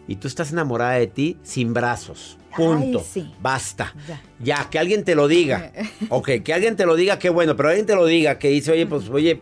Y 0.10 0.18
tú 0.18 0.28
estás 0.28 0.52
enamorada 0.52 0.96
de 0.96 1.08
ti 1.08 1.38
sin 1.42 1.74
brazos. 1.74 2.38
Punto. 2.54 3.02
Basta. 3.42 3.94
Ya. 4.06 4.22
ya. 4.42 4.70
que 4.70 4.78
alguien 4.78 5.06
te 5.06 5.16
lo 5.16 5.30
diga. 5.30 5.72
ok, 6.10 6.42
que 6.44 6.54
alguien 6.54 6.76
te 6.76 6.86
lo 6.86 6.98
diga, 6.98 7.18
qué 7.18 7.30
bueno, 7.30 7.56
pero 7.56 7.70
alguien 7.70 7.86
te 7.86 7.96
lo 7.96 8.06
diga, 8.06 8.38
que 8.40 8.50
dice, 8.50 8.74
oye, 8.74 8.86
pues, 8.88 9.10
oye, 9.10 9.42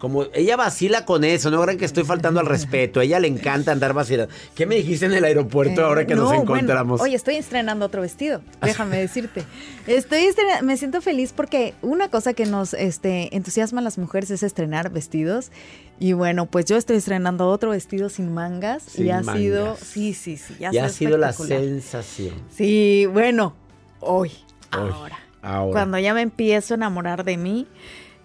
como 0.00 0.24
ella 0.32 0.56
vacila 0.56 1.04
con 1.04 1.24
eso, 1.24 1.50
no 1.50 1.60
crean 1.62 1.76
que 1.76 1.84
estoy 1.84 2.04
faltando 2.04 2.40
al 2.40 2.46
respeto. 2.46 3.00
A 3.00 3.04
ella 3.04 3.20
le 3.20 3.28
encanta 3.28 3.70
andar 3.70 3.92
vacilando. 3.92 4.32
¿Qué 4.54 4.64
me 4.64 4.76
dijiste 4.76 5.04
en 5.04 5.12
el 5.12 5.24
aeropuerto 5.24 5.84
ahora 5.84 6.06
que 6.06 6.14
nos 6.14 6.32
encontramos? 6.32 7.02
oye, 7.02 7.14
estoy 7.14 7.36
estrenando 7.36 7.84
otro 7.84 8.00
vestido, 8.00 8.40
déjame 8.62 8.98
decirte. 8.98 9.44
Estoy 9.86 10.24
me 10.62 10.78
siento 10.78 11.02
feliz 11.02 11.34
porque 11.36 11.74
una 11.82 12.08
cosa 12.08 12.32
que 12.32 12.46
nos 12.46 12.72
este, 12.72 13.36
entusiasma 13.36 13.82
a 13.82 13.84
las 13.84 13.98
mujeres 13.98 14.30
es 14.30 14.42
estrenar 14.42 14.90
vestidos. 14.90 15.52
Y 15.98 16.14
bueno, 16.14 16.46
pues 16.46 16.64
yo 16.64 16.78
estoy 16.78 16.96
estrenando 16.96 17.48
otro 17.48 17.72
vestido 17.72 18.08
sin 18.08 18.32
mangas 18.32 18.98
y 18.98 19.10
ha 19.10 19.22
sido, 19.22 19.76
sí, 19.76 20.14
sí, 20.14 20.38
sí, 20.38 20.56
ya, 20.58 20.70
ha 20.82 20.88
sido 20.88 21.18
la 21.18 21.34
sensación. 21.34 22.34
Sí, 22.56 23.04
bueno, 23.12 23.54
hoy, 24.00 24.32
ahora, 24.70 25.18
ahora. 25.42 25.72
Cuando 25.72 25.98
ya 25.98 26.14
me 26.14 26.22
empiezo 26.22 26.72
a 26.72 26.76
enamorar 26.76 27.22
de 27.24 27.36
mí, 27.36 27.66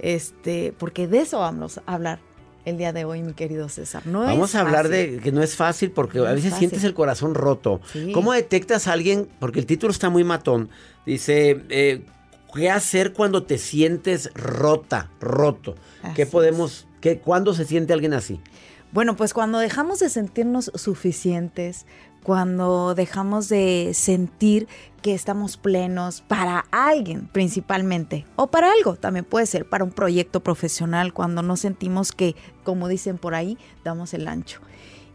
este, 0.06 0.72
porque 0.78 1.08
de 1.08 1.22
eso 1.22 1.40
vamos 1.40 1.82
a 1.84 1.94
hablar 1.96 2.20
el 2.64 2.78
día 2.78 2.94
de 2.94 3.06
hoy, 3.06 3.24
mi 3.24 3.34
querido 3.34 3.70
César. 3.70 4.04
Vamos 4.06 4.54
a 4.54 4.62
hablar 4.62 4.88
de 4.88 5.20
que 5.20 5.32
no 5.32 5.42
es 5.42 5.56
fácil 5.56 5.90
porque 5.90 6.20
a 6.20 6.32
veces 6.32 6.54
sientes 6.54 6.84
el 6.84 6.94
corazón 6.94 7.34
roto. 7.34 7.82
¿Cómo 8.14 8.32
detectas 8.32 8.88
a 8.88 8.94
alguien? 8.94 9.28
Porque 9.40 9.60
el 9.60 9.66
título 9.66 9.92
está 9.92 10.12
muy 10.12 10.24
matón. 10.24 10.70
Dice, 11.08 11.64
eh, 11.70 12.06
¿qué 12.54 12.70
hacer 12.70 13.14
cuando 13.14 13.44
te 13.44 13.58
sientes 13.58 14.30
rota, 14.36 15.10
roto? 15.20 15.76
¿Qué 16.16 16.28
podemos, 16.28 16.88
qué, 17.02 17.18
cuándo 17.18 17.56
se 17.56 17.66
siente 17.66 17.92
alguien 17.92 18.14
así? 18.14 18.40
Bueno, 18.92 19.16
pues 19.16 19.34
cuando 19.34 19.58
dejamos 19.58 20.00
de 20.00 20.10
sentirnos 20.10 20.72
suficientes, 20.76 21.88
cuando 22.26 22.96
dejamos 22.96 23.50
de 23.50 23.92
sentir 23.94 24.68
que 25.04 25.14
estamos 25.14 25.58
plenos 25.58 26.22
para 26.22 26.66
alguien 26.72 27.30
principalmente, 27.32 28.26
o 28.36 28.48
para 28.48 28.72
algo, 28.72 28.96
también 28.96 29.26
puede 29.26 29.46
ser 29.46 29.70
para 29.70 29.84
un 29.84 29.92
proyecto 29.92 30.40
profesional, 30.40 31.14
cuando 31.14 31.44
no 31.44 31.56
sentimos 31.56 32.12
que, 32.12 32.36
como 32.64 32.88
dicen 32.88 33.20
por 33.20 33.36
ahí, 33.36 33.60
damos 33.84 34.16
el 34.16 34.28
ancho. 34.28 34.60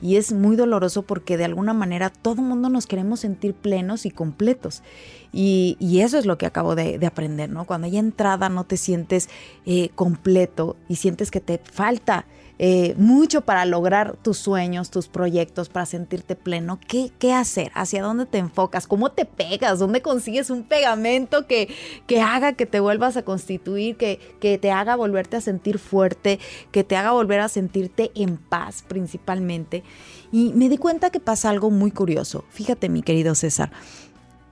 Y 0.00 0.16
es 0.16 0.32
muy 0.32 0.54
doloroso 0.54 1.02
porque 1.02 1.36
de 1.36 1.46
alguna 1.46 1.74
manera 1.74 2.10
todo 2.10 2.42
mundo 2.42 2.68
nos 2.68 2.86
queremos 2.86 3.18
sentir 3.18 3.54
plenos 3.54 4.06
y 4.06 4.12
completos. 4.12 4.84
Y, 5.32 5.76
eso 6.00 6.16
es 6.16 6.26
lo 6.26 6.38
que 6.38 6.46
acabo 6.46 6.76
de, 6.76 7.04
aprender, 7.04 7.50
¿no? 7.50 7.64
Cuando 7.64 7.88
hay 7.88 7.98
entrada 7.98 8.48
no 8.48 8.62
te 8.62 8.76
sientes 8.76 9.28
eh, 9.66 9.88
completo 9.96 10.76
y 10.88 10.94
sientes 10.94 11.32
que 11.32 11.40
te 11.40 11.58
falta 11.58 12.24
eh, 12.62 12.94
mucho 12.98 13.40
para 13.40 13.64
lograr 13.64 14.18
tus 14.18 14.36
sueños, 14.36 14.90
tus 14.90 15.08
proyectos, 15.08 15.70
para 15.70 15.86
sentirte 15.86 16.36
pleno. 16.36 16.78
¿Qué, 16.86 17.10
¿Qué, 17.18 17.32
hacer? 17.32 17.72
¿Hacia 17.74 18.02
dónde 18.02 18.26
te 18.26 18.36
enfocas? 18.36 18.86
¿Cómo 18.86 19.12
te 19.12 19.24
pegas? 19.24 19.78
¿Dónde 19.78 20.02
consigues 20.02 20.50
un 20.50 20.64
pegamento 20.64 21.46
que, 21.46 21.74
que 22.06 22.20
haga 22.20 22.52
que 22.52 22.66
te 22.66 22.78
vuelvas 22.78 23.16
a 23.16 23.22
constituir, 23.22 23.96
que, 23.96 24.20
que 24.40 24.58
te 24.58 24.70
haga 24.72 24.94
volverte 24.94 25.38
a 25.38 25.40
sentir 25.40 25.78
fuerte, 25.78 26.38
que 26.70 26.84
te 26.84 26.96
haga 26.96 27.12
volver 27.12 27.40
a 27.40 27.48
sentirte 27.48 28.10
en 28.14 28.36
paz 28.36 28.84
principalmente? 28.86 29.82
Y 30.30 30.52
me 30.52 30.68
di 30.68 30.76
cuenta 30.76 31.08
que 31.08 31.18
pasa 31.18 31.48
algo 31.48 31.70
muy 31.70 31.92
curioso. 31.92 32.44
Fíjate, 32.50 32.90
mi 32.90 33.00
querido 33.00 33.34
César, 33.34 33.72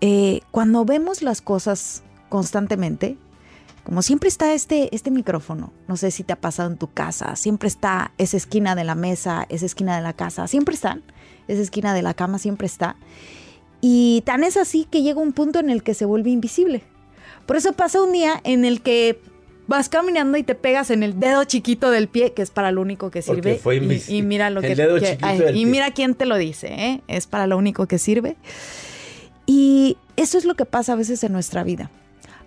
eh, 0.00 0.40
cuando 0.50 0.86
vemos 0.86 1.20
las 1.20 1.42
cosas 1.42 2.02
constantemente, 2.30 3.18
como 3.88 4.02
siempre 4.02 4.28
está 4.28 4.52
este, 4.52 4.94
este 4.94 5.10
micrófono, 5.10 5.72
no 5.86 5.96
sé 5.96 6.10
si 6.10 6.22
te 6.22 6.34
ha 6.34 6.36
pasado 6.38 6.70
en 6.70 6.76
tu 6.76 6.92
casa, 6.92 7.34
siempre 7.36 7.68
está 7.68 8.12
esa 8.18 8.36
esquina 8.36 8.74
de 8.74 8.84
la 8.84 8.94
mesa, 8.94 9.46
esa 9.48 9.64
esquina 9.64 9.96
de 9.96 10.02
la 10.02 10.12
casa, 10.12 10.46
siempre 10.46 10.74
están, 10.74 11.02
esa 11.48 11.62
esquina 11.62 11.94
de 11.94 12.02
la 12.02 12.12
cama 12.12 12.38
siempre 12.38 12.66
está. 12.66 12.96
Y 13.80 14.22
tan 14.26 14.44
es 14.44 14.58
así 14.58 14.86
que 14.90 15.00
llega 15.00 15.22
un 15.22 15.32
punto 15.32 15.58
en 15.58 15.70
el 15.70 15.82
que 15.82 15.94
se 15.94 16.04
vuelve 16.04 16.28
invisible. 16.28 16.82
Por 17.46 17.56
eso 17.56 17.72
pasa 17.72 18.02
un 18.02 18.12
día 18.12 18.42
en 18.44 18.66
el 18.66 18.82
que 18.82 19.22
vas 19.68 19.88
caminando 19.88 20.36
y 20.36 20.42
te 20.42 20.54
pegas 20.54 20.90
en 20.90 21.02
el 21.02 21.18
dedo 21.18 21.44
chiquito 21.44 21.90
del 21.90 22.08
pie, 22.08 22.34
que 22.34 22.42
es 22.42 22.50
para 22.50 22.72
lo 22.72 22.82
único 22.82 23.10
que 23.10 23.22
sirve. 23.22 23.58
y, 24.08 24.20
mira 24.20 24.50
lo 24.50 24.60
que, 24.60 25.18
y 25.54 25.64
mira 25.64 25.92
quién 25.92 26.14
te 26.14 26.26
lo 26.26 26.36
dice, 26.36 26.66
¿eh? 26.74 27.00
es 27.08 27.26
para 27.26 27.46
lo 27.46 27.56
único 27.56 27.86
que 27.86 27.96
sirve. 27.96 28.36
Y 29.46 29.96
eso 30.16 30.36
es 30.36 30.44
lo 30.44 30.56
que 30.56 30.66
pasa 30.66 30.92
a 30.92 30.96
veces 30.96 31.24
en 31.24 31.32
nuestra 31.32 31.64
vida 31.64 31.90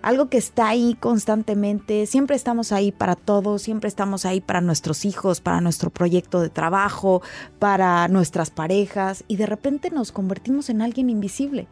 algo 0.02 0.28
que 0.28 0.38
está 0.38 0.68
ahí 0.68 0.96
constantemente, 0.98 2.06
siempre 2.06 2.36
estamos 2.36 2.72
ahí 2.72 2.92
para 2.92 3.14
todos, 3.16 3.62
siempre 3.62 3.88
estamos 3.88 4.26
ahí 4.26 4.40
para 4.40 4.60
nuestros 4.60 5.04
hijos, 5.04 5.40
para 5.40 5.60
nuestro 5.60 5.90
proyecto 5.90 6.40
de 6.40 6.50
trabajo, 6.50 7.22
para 7.58 8.08
nuestras 8.08 8.50
parejas 8.50 9.24
y 9.28 9.36
de 9.36 9.46
repente 9.46 9.90
nos 9.90 10.12
convertimos 10.12 10.68
en 10.68 10.82
alguien 10.82 11.08
invisible. 11.08 11.68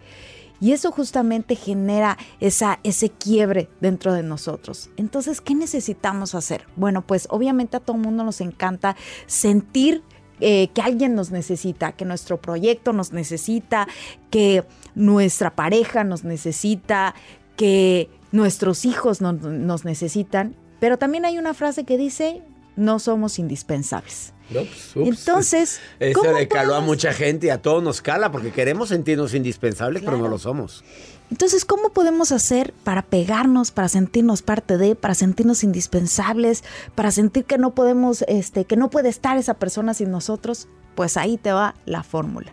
Y 0.60 0.72
eso 0.72 0.92
justamente 0.92 1.56
genera 1.56 2.18
esa, 2.38 2.80
ese 2.84 3.08
quiebre 3.08 3.70
dentro 3.80 4.12
de 4.12 4.22
nosotros. 4.22 4.90
Entonces, 4.98 5.40
¿qué 5.40 5.54
necesitamos 5.54 6.34
hacer? 6.34 6.66
Bueno, 6.76 7.00
pues 7.06 7.26
obviamente 7.30 7.78
a 7.78 7.80
todo 7.80 7.96
mundo 7.96 8.24
nos 8.24 8.42
encanta 8.42 8.94
sentir 9.26 10.02
eh, 10.40 10.68
que 10.74 10.82
alguien 10.82 11.14
nos 11.14 11.30
necesita, 11.30 11.92
que 11.92 12.04
nuestro 12.04 12.40
proyecto 12.40 12.92
nos 12.92 13.12
necesita, 13.12 13.88
que 14.30 14.64
nuestra 14.94 15.54
pareja 15.54 16.04
nos 16.04 16.24
necesita, 16.24 17.14
que 17.56 18.08
nuestros 18.32 18.84
hijos 18.84 19.20
nos 19.20 19.84
necesitan, 19.84 20.54
pero 20.78 20.98
también 20.98 21.24
hay 21.24 21.38
una 21.38 21.54
frase 21.54 21.84
que 21.84 21.96
dice, 21.96 22.42
no 22.76 22.98
somos 22.98 23.38
indispensables. 23.38 24.32
Pues, 24.52 24.96
Entonces, 24.96 25.80
eso 26.00 26.32
le 26.32 26.48
caló 26.48 26.74
a 26.74 26.80
mucha 26.80 27.12
gente 27.12 27.46
y 27.46 27.50
a 27.50 27.62
todos 27.62 27.82
nos 27.82 28.02
cala 28.02 28.32
porque 28.32 28.50
queremos 28.50 28.88
sentirnos 28.88 29.34
indispensables, 29.34 30.02
pero 30.02 30.18
no 30.18 30.28
lo 30.28 30.38
somos. 30.38 30.84
Entonces, 31.30 31.64
¿cómo 31.64 31.90
podemos 31.90 32.32
hacer 32.32 32.74
para 32.82 33.02
pegarnos, 33.02 33.70
para 33.70 33.88
sentirnos 33.88 34.42
parte 34.42 34.76
de, 34.78 34.96
para 34.96 35.14
sentirnos 35.14 35.62
indispensables, 35.62 36.64
para 36.96 37.12
sentir 37.12 37.44
que 37.44 37.56
no 37.56 37.72
podemos, 37.72 38.24
este, 38.26 38.64
que 38.64 38.76
no 38.76 38.90
puede 38.90 39.08
estar 39.08 39.36
esa 39.36 39.54
persona 39.54 39.94
sin 39.94 40.10
nosotros? 40.10 40.66
Pues 40.96 41.16
ahí 41.16 41.36
te 41.36 41.52
va 41.52 41.76
la 41.86 42.02
fórmula. 42.02 42.52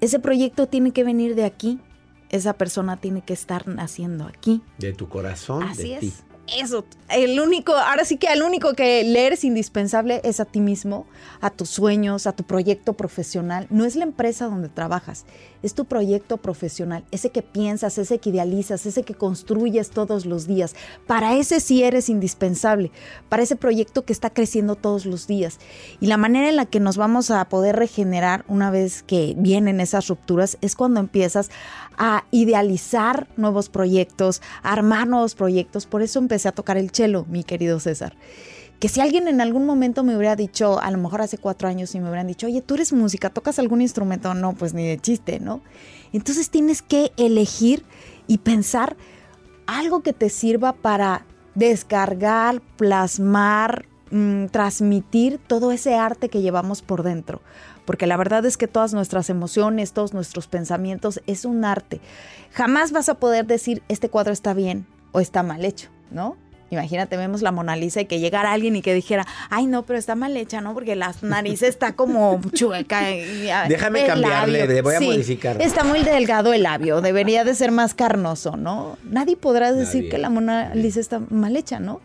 Ese 0.00 0.18
proyecto 0.18 0.66
tiene 0.66 0.92
que 0.92 1.04
venir 1.04 1.34
de 1.34 1.44
aquí, 1.44 1.78
esa 2.30 2.54
persona 2.54 2.96
tiene 2.96 3.22
que 3.22 3.32
estar 3.32 3.68
naciendo 3.68 4.24
aquí. 4.24 4.62
De 4.78 4.92
tu 4.92 5.08
corazón, 5.08 5.62
Así 5.62 5.90
de 5.90 5.98
es. 5.98 6.24
Eso, 6.54 6.84
el 7.08 7.40
único, 7.40 7.74
ahora 7.74 8.04
sí 8.04 8.18
que 8.18 8.28
el 8.28 8.42
único 8.42 8.74
que 8.74 9.02
leer 9.02 9.32
es 9.32 9.42
indispensable 9.42 10.20
es 10.22 10.38
a 10.38 10.44
ti 10.44 10.60
mismo, 10.60 11.06
a 11.40 11.50
tus 11.50 11.68
sueños, 11.68 12.28
a 12.28 12.32
tu 12.32 12.44
proyecto 12.44 12.92
profesional. 12.92 13.66
No 13.68 13.84
es 13.84 13.96
la 13.96 14.04
empresa 14.04 14.46
donde 14.46 14.68
trabajas, 14.68 15.24
es 15.64 15.74
tu 15.74 15.86
proyecto 15.86 16.36
profesional, 16.36 17.04
ese 17.10 17.30
que 17.30 17.42
piensas, 17.42 17.98
ese 17.98 18.18
que 18.18 18.30
idealizas, 18.30 18.86
ese 18.86 19.02
que 19.02 19.14
construyes 19.14 19.90
todos 19.90 20.24
los 20.24 20.46
días. 20.46 20.76
Para 21.08 21.34
ese 21.34 21.58
sí 21.58 21.82
eres 21.82 22.08
indispensable, 22.08 22.92
para 23.28 23.42
ese 23.42 23.56
proyecto 23.56 24.04
que 24.04 24.12
está 24.12 24.30
creciendo 24.30 24.76
todos 24.76 25.04
los 25.04 25.26
días. 25.26 25.58
Y 26.00 26.06
la 26.06 26.16
manera 26.16 26.48
en 26.48 26.56
la 26.56 26.66
que 26.66 26.78
nos 26.78 26.96
vamos 26.96 27.32
a 27.32 27.44
poder 27.48 27.74
regenerar 27.74 28.44
una 28.46 28.70
vez 28.70 29.02
que 29.02 29.34
vienen 29.36 29.80
esas 29.80 30.06
rupturas 30.06 30.58
es 30.60 30.76
cuando 30.76 31.00
empiezas 31.00 31.50
a 31.98 32.24
idealizar 32.30 33.26
nuevos 33.36 33.68
proyectos, 33.68 34.42
a 34.62 34.72
armar 34.72 35.08
nuevos 35.08 35.34
proyectos. 35.34 35.86
Por 35.86 36.02
eso 36.02 36.18
empecé 36.36 36.48
a 36.48 36.52
tocar 36.52 36.76
el 36.76 36.90
cello, 36.90 37.24
mi 37.28 37.44
querido 37.44 37.80
César. 37.80 38.14
Que 38.78 38.88
si 38.88 39.00
alguien 39.00 39.26
en 39.26 39.40
algún 39.40 39.64
momento 39.64 40.04
me 40.04 40.14
hubiera 40.14 40.36
dicho, 40.36 40.78
a 40.78 40.90
lo 40.90 40.98
mejor 40.98 41.22
hace 41.22 41.38
cuatro 41.38 41.66
años, 41.66 41.94
y 41.94 42.00
me 42.00 42.08
hubieran 42.08 42.26
dicho, 42.26 42.46
oye, 42.46 42.60
tú 42.60 42.74
eres 42.74 42.92
música, 42.92 43.30
¿tocas 43.30 43.58
algún 43.58 43.80
instrumento? 43.80 44.34
No, 44.34 44.52
pues 44.52 44.74
ni 44.74 44.86
de 44.86 44.98
chiste, 44.98 45.40
¿no? 45.40 45.62
Entonces 46.12 46.50
tienes 46.50 46.82
que 46.82 47.10
elegir 47.16 47.84
y 48.26 48.38
pensar 48.38 48.96
algo 49.66 50.02
que 50.02 50.12
te 50.12 50.28
sirva 50.28 50.74
para 50.74 51.24
descargar, 51.54 52.60
plasmar, 52.76 53.86
mm, 54.10 54.48
transmitir 54.48 55.38
todo 55.38 55.72
ese 55.72 55.94
arte 55.94 56.28
que 56.28 56.42
llevamos 56.42 56.82
por 56.82 57.02
dentro 57.02 57.40
porque 57.86 58.06
la 58.06 58.18
verdad 58.18 58.44
es 58.44 58.58
que 58.58 58.66
todas 58.66 58.92
nuestras 58.92 59.30
emociones, 59.30 59.92
todos 59.92 60.12
nuestros 60.12 60.48
pensamientos 60.48 61.22
es 61.26 61.46
un 61.46 61.64
arte. 61.64 62.00
Jamás 62.52 62.92
vas 62.92 63.08
a 63.08 63.14
poder 63.14 63.46
decir 63.46 63.82
este 63.88 64.10
cuadro 64.10 64.32
está 64.32 64.52
bien 64.52 64.86
o 65.12 65.20
está 65.20 65.42
mal 65.42 65.64
hecho, 65.64 65.88
¿no? 66.10 66.36
Imagínate, 66.70 67.16
vemos 67.16 67.42
la 67.42 67.52
Mona 67.52 67.76
Lisa 67.76 68.00
y 68.00 68.06
que 68.06 68.18
llegara 68.18 68.52
alguien 68.52 68.74
y 68.74 68.82
que 68.82 68.92
dijera, 68.92 69.24
ay 69.50 69.66
no, 69.66 69.84
pero 69.84 69.98
está 69.98 70.16
mal 70.16 70.36
hecha, 70.36 70.60
¿no? 70.60 70.74
Porque 70.74 70.96
la 70.96 71.14
nariz 71.22 71.62
está 71.62 71.92
como 71.92 72.40
chueca. 72.52 73.02
Déjame 73.68 74.04
cambiarle, 74.06 74.82
voy 74.82 74.94
a 74.94 75.00
modificar. 75.00 75.62
Está 75.62 75.84
muy 75.84 76.02
delgado 76.02 76.52
el 76.52 76.64
labio, 76.64 77.00
debería 77.00 77.44
de 77.44 77.54
ser 77.54 77.70
más 77.70 77.94
carnoso, 77.94 78.56
¿no? 78.56 78.98
Nadie 79.04 79.36
podrá 79.36 79.72
decir 79.72 80.08
que 80.08 80.18
la 80.18 80.28
Mona 80.28 80.74
Lisa 80.74 80.98
está 80.98 81.20
mal 81.30 81.56
hecha, 81.56 81.78
¿no? 81.78 82.00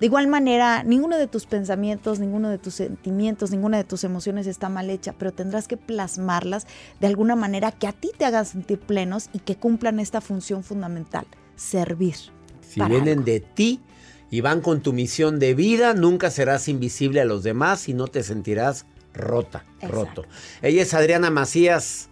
De 0.00 0.06
igual 0.06 0.26
manera, 0.26 0.82
ninguno 0.82 1.16
de 1.16 1.28
tus 1.28 1.46
pensamientos, 1.46 2.18
ninguno 2.18 2.48
de 2.48 2.58
tus 2.58 2.74
sentimientos, 2.74 3.52
ninguna 3.52 3.76
de 3.76 3.84
tus 3.84 4.02
emociones 4.02 4.48
está 4.48 4.68
mal 4.68 4.90
hecha, 4.90 5.14
pero 5.16 5.30
tendrás 5.30 5.68
que 5.68 5.76
plasmarlas 5.76 6.66
de 6.98 7.06
alguna 7.06 7.36
manera 7.36 7.70
que 7.70 7.86
a 7.86 7.92
ti 7.92 8.10
te 8.18 8.24
hagan 8.24 8.44
sentir 8.44 8.80
plenos 8.80 9.28
y 9.32 9.38
que 9.38 9.54
cumplan 9.54 10.00
esta 10.00 10.20
función 10.20 10.64
fundamental, 10.64 11.24
servir. 11.54 12.16
Si 12.72 12.80
vienen 12.82 13.24
de 13.24 13.40
ti 13.40 13.80
y 14.30 14.40
van 14.40 14.60
con 14.60 14.80
tu 14.80 14.92
misión 14.92 15.38
de 15.38 15.54
vida, 15.54 15.94
nunca 15.94 16.30
serás 16.30 16.68
invisible 16.68 17.20
a 17.20 17.24
los 17.24 17.42
demás 17.42 17.88
y 17.88 17.94
no 17.94 18.06
te 18.08 18.22
sentirás 18.22 18.86
rota, 19.12 19.64
roto. 19.82 20.24
Ella 20.62 20.82
es 20.82 20.94
Adriana 20.94 21.30
Macías. 21.30 22.08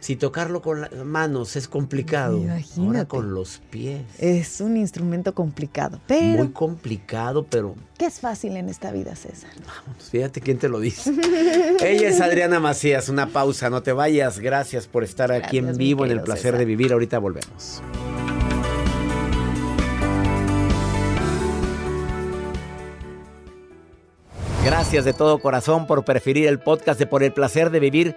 si 0.00 0.16
tocarlo 0.16 0.62
con 0.62 0.82
las 0.82 0.92
manos 0.92 1.56
es 1.56 1.68
complicado. 1.68 2.38
Imagínate. 2.38 2.80
Ahora 2.80 3.04
con 3.06 3.34
los 3.34 3.60
pies. 3.70 4.02
Es 4.18 4.60
un 4.60 4.76
instrumento 4.76 5.34
complicado, 5.34 6.00
pero 6.06 6.44
Muy 6.44 6.52
complicado, 6.52 7.44
pero 7.48 7.74
¿qué 7.98 8.06
es 8.06 8.20
fácil 8.20 8.56
en 8.56 8.68
esta 8.68 8.92
vida, 8.92 9.16
César? 9.16 9.50
pues, 9.96 10.10
fíjate 10.10 10.40
quién 10.40 10.58
te 10.58 10.68
lo 10.68 10.78
dice. 10.80 11.12
Ella 11.80 12.08
es 12.08 12.20
Adriana 12.20 12.60
Macías. 12.60 13.08
Una 13.08 13.28
pausa, 13.28 13.70
no 13.70 13.82
te 13.82 13.92
vayas. 13.92 14.38
Gracias 14.38 14.86
por 14.86 15.02
estar 15.02 15.32
aquí 15.32 15.58
en 15.58 15.76
vivo 15.76 16.04
en 16.04 16.12
el 16.12 16.20
placer 16.20 16.42
César. 16.52 16.58
de 16.58 16.64
vivir. 16.64 16.92
Ahorita 16.92 17.18
volvemos. 17.18 17.82
Gracias 24.64 25.04
de 25.04 25.12
todo 25.12 25.38
corazón 25.38 25.86
por 25.86 26.04
preferir 26.04 26.48
el 26.48 26.58
podcast 26.58 26.98
de 26.98 27.06
Por 27.06 27.22
el 27.22 27.32
placer 27.32 27.70
de 27.70 27.78
vivir 27.78 28.16